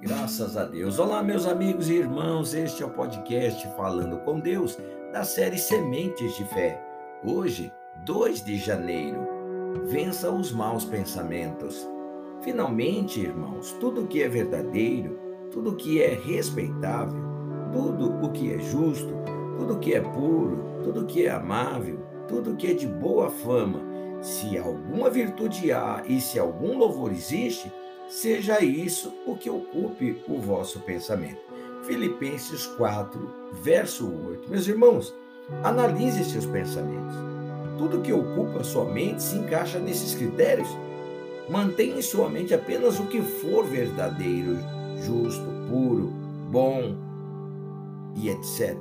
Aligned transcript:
Graças 0.00 0.58
a 0.58 0.64
Deus. 0.64 0.98
Olá, 0.98 1.22
meus 1.22 1.46
amigos 1.46 1.88
e 1.88 1.94
irmãos. 1.94 2.52
Este 2.52 2.82
é 2.82 2.86
o 2.86 2.90
podcast 2.90 3.66
Falando 3.76 4.18
com 4.18 4.38
Deus 4.38 4.78
da 5.10 5.24
série 5.24 5.56
Sementes 5.56 6.36
de 6.36 6.44
Fé. 6.44 6.78
Hoje, 7.24 7.72
2 8.04 8.44
de 8.44 8.58
janeiro. 8.58 9.26
Vença 9.86 10.30
os 10.30 10.52
maus 10.52 10.84
pensamentos. 10.84 11.88
Finalmente, 12.42 13.20
irmãos, 13.20 13.72
tudo 13.80 14.02
o 14.02 14.06
que 14.06 14.22
é 14.22 14.28
verdadeiro, 14.28 15.18
tudo 15.50 15.70
o 15.70 15.76
que 15.76 16.02
é 16.02 16.12
respeitável, 16.12 17.24
tudo 17.72 18.22
o 18.22 18.30
que 18.32 18.52
é 18.52 18.58
justo, 18.58 19.14
tudo 19.56 19.74
o 19.74 19.78
que 19.78 19.94
é 19.94 20.00
puro, 20.00 20.62
tudo 20.84 21.00
o 21.00 21.06
que 21.06 21.24
é 21.24 21.30
amável, 21.30 21.98
tudo 22.28 22.52
o 22.52 22.56
que 22.56 22.70
é 22.70 22.74
de 22.74 22.86
boa 22.86 23.30
fama, 23.30 23.80
se 24.20 24.58
alguma 24.58 25.08
virtude 25.08 25.72
há 25.72 26.02
e 26.06 26.20
se 26.20 26.38
algum 26.38 26.76
louvor 26.76 27.10
existe, 27.12 27.72
seja 28.08 28.62
isso 28.62 29.12
o 29.26 29.36
que 29.36 29.50
ocupe 29.50 30.22
o 30.28 30.38
vosso 30.38 30.80
pensamento. 30.80 31.40
Filipenses 31.84 32.66
4, 32.66 33.30
verso 33.62 34.12
8. 34.28 34.48
Meus 34.48 34.66
irmãos, 34.66 35.14
analise 35.62 36.24
seus 36.24 36.46
pensamentos. 36.46 37.14
Tudo 37.78 38.00
que 38.00 38.12
ocupa 38.12 38.64
sua 38.64 38.84
mente 38.84 39.22
se 39.22 39.36
encaixa 39.36 39.78
nesses 39.78 40.14
critérios. 40.14 40.68
Mantenha 41.48 41.98
em 41.98 42.02
sua 42.02 42.28
mente 42.28 42.54
apenas 42.54 42.98
o 42.98 43.06
que 43.06 43.22
for 43.22 43.64
verdadeiro, 43.64 44.58
justo, 45.04 45.46
puro, 45.68 46.12
bom 46.50 46.96
e 48.16 48.30
etc. 48.30 48.76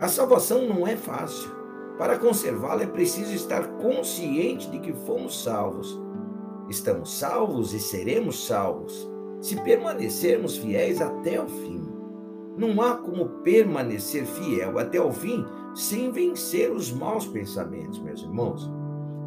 A 0.00 0.08
salvação 0.08 0.66
não 0.66 0.86
é 0.86 0.96
fácil. 0.96 1.50
Para 1.98 2.18
conservá-la 2.18 2.82
é 2.82 2.86
preciso 2.86 3.32
estar 3.32 3.64
consciente 3.74 4.68
de 4.70 4.80
que 4.80 4.92
fomos 4.92 5.44
salvos 5.44 5.96
Estamos 6.72 7.12
salvos 7.12 7.74
e 7.74 7.78
seremos 7.78 8.46
salvos 8.46 9.06
se 9.42 9.56
permanecermos 9.60 10.56
fiéis 10.56 11.02
até 11.02 11.38
o 11.38 11.46
fim. 11.46 11.86
Não 12.56 12.80
há 12.80 12.96
como 12.96 13.28
permanecer 13.42 14.24
fiel 14.24 14.78
até 14.78 14.98
o 14.98 15.12
fim 15.12 15.44
sem 15.74 16.10
vencer 16.10 16.72
os 16.72 16.90
maus 16.90 17.26
pensamentos, 17.26 17.98
meus 17.98 18.22
irmãos. 18.22 18.70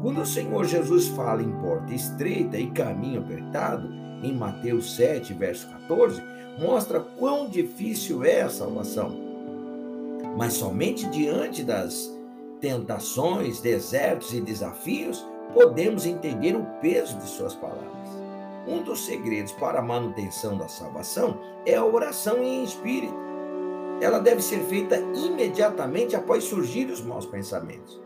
Quando 0.00 0.22
o 0.22 0.26
Senhor 0.26 0.64
Jesus 0.64 1.08
fala 1.08 1.42
em 1.42 1.52
porta 1.60 1.92
estreita 1.92 2.58
e 2.58 2.70
caminho 2.70 3.20
apertado, 3.20 3.90
em 4.22 4.34
Mateus 4.34 4.96
7, 4.96 5.34
verso 5.34 5.68
14, 5.68 6.22
mostra 6.58 6.98
quão 6.98 7.46
difícil 7.46 8.24
é 8.24 8.40
a 8.40 8.48
salvação. 8.48 9.14
Mas 10.34 10.54
somente 10.54 11.06
diante 11.10 11.62
das 11.62 12.10
tentações, 12.58 13.60
desertos 13.60 14.32
e 14.32 14.40
desafios 14.40 15.22
podemos 15.54 16.04
entender 16.04 16.56
o 16.56 16.66
peso 16.80 17.16
de 17.18 17.28
suas 17.28 17.54
palavras. 17.54 18.10
Um 18.66 18.82
dos 18.82 19.06
segredos 19.06 19.52
para 19.52 19.78
a 19.78 19.82
manutenção 19.82 20.58
da 20.58 20.68
salvação 20.68 21.38
é 21.64 21.76
a 21.76 21.84
oração 21.84 22.42
em 22.42 22.64
espírito. 22.64 23.14
Ela 24.00 24.18
deve 24.18 24.42
ser 24.42 24.60
feita 24.64 24.98
imediatamente 25.14 26.16
após 26.16 26.44
surgir 26.44 26.86
os 26.86 27.00
maus 27.00 27.24
pensamentos. 27.24 28.00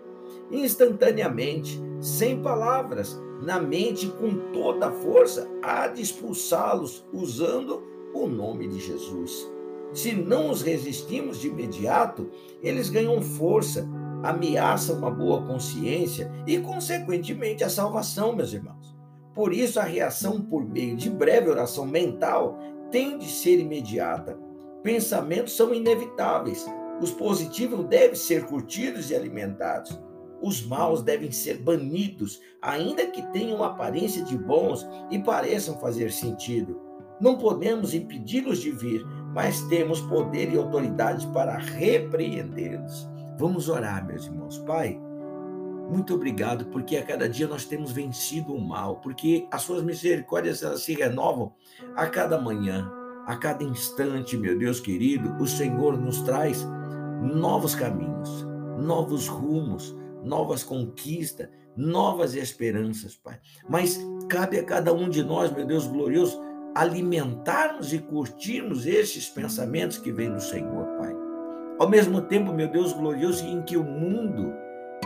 Instantaneamente, 0.51 1.81
sem 2.01 2.43
palavras, 2.43 3.19
na 3.43 3.59
mente 3.59 4.09
com 4.09 4.53
toda 4.53 4.89
a 4.89 4.93
força, 4.93 5.49
há 5.62 5.87
de 5.87 6.03
expulsá-los 6.03 7.05
usando 7.12 7.83
o 8.12 8.27
nome 8.27 8.69
de 8.69 8.81
Jesus. 8.81 9.49
Se 9.93 10.12
não 10.12 10.51
os 10.51 10.61
resistimos 10.61 11.41
de 11.41 11.49
imediato, 11.49 12.29
eles 12.62 12.91
ganham 12.91 13.23
força 13.23 13.89
ameaça 14.23 14.93
uma 14.93 15.11
boa 15.11 15.43
consciência 15.47 16.31
e, 16.47 16.59
consequentemente, 16.59 17.65
a 17.65 17.71
salvação, 17.71 18.35
meus 18.35 18.53
irmãos. 18.53 18.97
Por 19.35 19.53
isso, 19.53 19.79
a 19.79 19.85
reação 19.85 20.41
por 20.41 20.65
meio 20.69 20.97
de 20.97 21.09
breve 21.09 21.49
oração 21.49 21.87
mental 21.87 22.59
tem 22.91 23.19
de 23.19 23.29
ser 23.29 23.61
imediata. 23.61 24.39
Pensamentos 24.83 25.57
são 25.57 25.73
inevitáveis. 25.73 26.67
Os 27.01 27.12
positivos 27.12 27.84
devem 27.87 28.17
ser 28.17 28.47
curtidos 28.47 29.11
e 29.11 29.15
alimentados. 29.15 30.01
Os 30.41 30.65
maus 30.65 31.03
devem 31.03 31.31
ser 31.31 31.59
banidos, 31.59 32.41
ainda 32.62 33.07
que 33.07 33.23
tenham 33.33 33.62
aparência 33.62 34.23
de 34.23 34.37
bons 34.37 34.87
e 35.11 35.19
pareçam 35.19 35.78
fazer 35.78 36.12
sentido. 36.12 36.81
Não 37.21 37.37
podemos 37.37 37.95
impedi-los 37.95 38.61
de 38.61 38.71
vir, 38.71 39.05
mas 39.34 39.61
temos 39.62 40.01
poder 40.03 40.53
e 40.53 40.57
autoridade 40.57 41.27
para 41.28 41.57
repreendê-los. 41.59 43.09
Vamos 43.38 43.69
orar, 43.69 44.04
meus 44.04 44.26
irmãos. 44.26 44.59
Pai, 44.59 45.00
muito 45.88 46.12
obrigado, 46.12 46.66
porque 46.66 46.97
a 46.97 47.04
cada 47.04 47.28
dia 47.28 47.47
nós 47.47 47.65
temos 47.65 47.93
vencido 47.93 48.53
o 48.53 48.60
mal, 48.60 48.97
porque 48.97 49.47
as 49.53 49.62
suas 49.62 49.81
misericórdias 49.82 50.62
elas 50.65 50.82
se 50.82 50.94
renovam 50.94 51.54
a 51.94 52.09
cada 52.09 52.41
manhã, 52.41 52.91
a 53.27 53.37
cada 53.37 53.62
instante, 53.62 54.37
meu 54.37 54.59
Deus 54.59 54.81
querido. 54.81 55.37
O 55.41 55.47
Senhor 55.47 55.97
nos 55.97 56.21
traz 56.22 56.66
novos 57.22 57.77
caminhos, 57.77 58.44
novos 58.77 59.28
rumos, 59.28 59.97
novas 60.25 60.65
conquistas, 60.65 61.48
novas 61.77 62.34
esperanças, 62.34 63.15
Pai. 63.15 63.38
Mas 63.69 64.00
cabe 64.28 64.59
a 64.59 64.65
cada 64.65 64.93
um 64.93 65.09
de 65.09 65.22
nós, 65.22 65.53
meu 65.53 65.65
Deus 65.65 65.87
glorioso, 65.87 66.43
alimentarmos 66.75 67.93
e 67.93 68.00
curtirmos 68.00 68.84
esses 68.84 69.28
pensamentos 69.28 69.97
que 69.97 70.10
vêm 70.10 70.32
do 70.32 70.41
Senhor, 70.41 70.87
Pai. 70.98 71.28
Ao 71.78 71.89
mesmo 71.89 72.21
tempo, 72.21 72.53
meu 72.53 72.69
Deus 72.69 72.93
glorioso, 72.93 73.44
em 73.47 73.62
que 73.62 73.77
o 73.77 73.84
mundo 73.84 74.53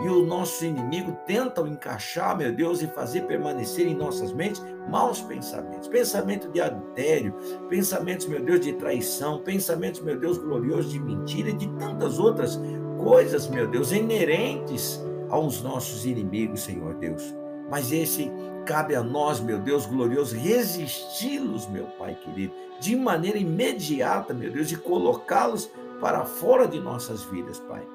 e 0.02 0.08
o 0.08 0.24
nosso 0.24 0.64
inimigo 0.64 1.16
tentam 1.26 1.66
encaixar, 1.66 2.36
meu 2.36 2.52
Deus, 2.52 2.80
e 2.80 2.86
fazer 2.86 3.22
permanecer 3.26 3.86
em 3.86 3.94
nossas 3.94 4.32
mentes 4.32 4.62
maus 4.88 5.20
pensamentos. 5.20 5.86
Pensamento 5.86 6.50
de 6.50 6.60
adultério, 6.60 7.34
pensamentos, 7.68 8.26
meu 8.26 8.42
Deus, 8.42 8.60
de 8.60 8.72
traição, 8.72 9.42
pensamentos, 9.42 10.00
meu 10.00 10.18
Deus, 10.18 10.38
glorioso 10.38 10.88
de 10.88 10.98
mentira 10.98 11.50
e 11.50 11.52
de 11.52 11.68
tantas 11.74 12.18
outras 12.18 12.58
coisas, 12.98 13.48
meu 13.48 13.68
Deus, 13.68 13.92
inerentes 13.92 15.00
aos 15.28 15.62
nossos 15.62 16.06
inimigos, 16.06 16.62
Senhor 16.62 16.94
Deus. 16.94 17.34
Mas 17.70 17.92
esse 17.92 18.30
cabe 18.64 18.94
a 18.94 19.02
nós, 19.02 19.40
meu 19.40 19.58
Deus 19.58 19.86
glorioso, 19.86 20.36
resisti-los, 20.36 21.68
meu 21.68 21.84
Pai 21.98 22.14
querido, 22.14 22.54
de 22.80 22.96
maneira 22.96 23.38
imediata, 23.38 24.34
meu 24.34 24.50
Deus, 24.50 24.72
e 24.72 24.76
colocá-los 24.76 25.70
para 26.02 26.24
fora 26.24 26.66
de 26.66 26.80
nossas 26.80 27.22
vidas, 27.22 27.60
Pai. 27.60 27.86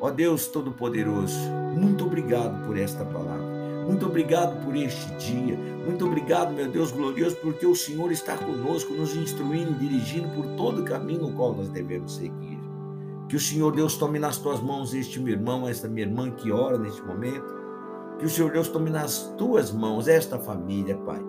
Ó 0.00 0.10
Deus 0.10 0.48
Todo-Poderoso, 0.48 1.38
muito 1.72 2.04
obrigado 2.04 2.66
por 2.66 2.76
esta 2.76 3.04
palavra. 3.04 3.62
Muito 3.86 4.06
obrigado 4.06 4.60
por 4.64 4.74
este 4.74 5.14
dia. 5.14 5.56
Muito 5.86 6.04
obrigado, 6.04 6.52
meu 6.52 6.68
Deus 6.68 6.90
glorioso, 6.90 7.36
porque 7.36 7.64
o 7.64 7.76
Senhor 7.76 8.10
está 8.10 8.36
conosco, 8.36 8.92
nos 8.92 9.14
instruindo, 9.14 9.72
dirigindo 9.74 10.28
por 10.30 10.44
todo 10.56 10.82
o 10.82 10.84
caminho 10.84 11.28
o 11.28 11.32
qual 11.32 11.54
nós 11.54 11.68
devemos 11.68 12.16
seguir. 12.16 12.58
Que 13.28 13.36
o 13.36 13.40
Senhor 13.40 13.72
Deus 13.72 13.96
tome 13.96 14.18
nas 14.18 14.38
tuas 14.38 14.60
mãos 14.60 14.92
este 14.92 15.20
meu 15.20 15.34
irmão, 15.34 15.68
esta 15.68 15.86
minha 15.86 16.06
irmã 16.06 16.28
que 16.28 16.50
ora 16.50 16.76
neste 16.76 17.02
momento. 17.02 17.54
Que 18.18 18.26
o 18.26 18.30
Senhor 18.30 18.50
Deus 18.50 18.68
tome 18.68 18.90
nas 18.90 19.32
tuas 19.38 19.70
mãos 19.70 20.08
esta 20.08 20.40
família, 20.40 20.96
Pai. 20.96 21.22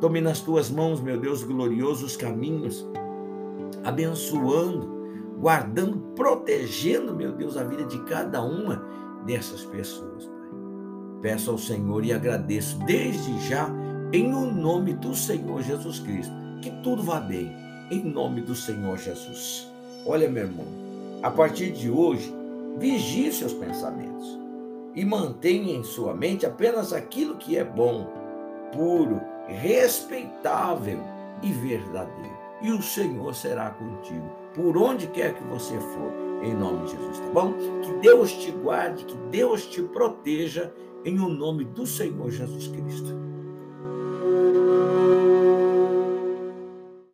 Tome 0.00 0.20
nas 0.20 0.40
tuas 0.40 0.70
mãos, 0.70 1.00
meu 1.00 1.20
Deus 1.20 1.44
glorioso, 1.44 2.04
os 2.04 2.16
caminhos, 2.16 2.84
abençoando 3.84 4.99
guardando, 5.40 5.96
protegendo, 6.14 7.14
meu 7.14 7.32
Deus, 7.32 7.56
a 7.56 7.64
vida 7.64 7.84
de 7.84 7.98
cada 8.04 8.42
uma 8.42 8.84
dessas 9.24 9.64
pessoas. 9.64 10.30
Peço 11.22 11.50
ao 11.50 11.58
Senhor 11.58 12.04
e 12.04 12.12
agradeço 12.12 12.78
desde 12.84 13.38
já, 13.48 13.68
em 14.12 14.34
o 14.34 14.52
nome 14.52 14.92
do 14.92 15.14
Senhor 15.14 15.62
Jesus 15.62 15.98
Cristo, 16.00 16.32
que 16.60 16.70
tudo 16.82 17.02
vá 17.02 17.20
bem, 17.20 17.50
em 17.90 18.04
nome 18.04 18.42
do 18.42 18.54
Senhor 18.54 18.98
Jesus. 18.98 19.66
Olha, 20.04 20.28
meu 20.28 20.44
irmão, 20.44 20.66
a 21.22 21.30
partir 21.30 21.72
de 21.72 21.90
hoje, 21.90 22.32
vigie 22.78 23.32
seus 23.32 23.52
pensamentos 23.52 24.38
e 24.94 25.04
mantenha 25.04 25.74
em 25.74 25.84
sua 25.84 26.14
mente 26.14 26.44
apenas 26.44 26.92
aquilo 26.92 27.36
que 27.36 27.56
é 27.56 27.64
bom, 27.64 28.06
puro, 28.72 29.20
respeitável 29.46 30.98
e 31.42 31.52
verdadeiro. 31.52 32.39
E 32.62 32.70
o 32.70 32.82
Senhor 32.82 33.34
será 33.34 33.70
contigo 33.70 34.30
por 34.54 34.76
onde 34.76 35.06
quer 35.06 35.34
que 35.34 35.44
você 35.44 35.78
for, 35.78 36.12
em 36.42 36.54
nome 36.54 36.84
de 36.84 36.92
Jesus, 36.92 37.18
tá 37.18 37.30
bom? 37.32 37.54
Que 37.82 37.92
Deus 38.00 38.32
te 38.32 38.50
guarde, 38.50 39.04
que 39.04 39.16
Deus 39.30 39.66
te 39.66 39.82
proteja, 39.82 40.72
em 41.04 41.18
o 41.18 41.28
nome 41.28 41.64
do 41.64 41.86
Senhor 41.86 42.30
Jesus 42.30 42.68
Cristo. 42.68 43.29